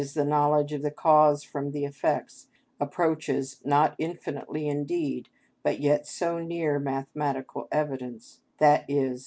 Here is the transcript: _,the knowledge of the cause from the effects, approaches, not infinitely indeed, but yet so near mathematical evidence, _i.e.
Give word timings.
_,the 0.15 0.25
knowledge 0.25 0.73
of 0.73 0.81
the 0.81 0.89
cause 0.89 1.43
from 1.43 1.69
the 1.69 1.85
effects, 1.85 2.47
approaches, 2.79 3.61
not 3.63 3.93
infinitely 3.99 4.67
indeed, 4.67 5.29
but 5.61 5.79
yet 5.79 6.07
so 6.07 6.39
near 6.39 6.79
mathematical 6.79 7.67
evidence, 7.71 8.39
_i.e. 8.59 9.15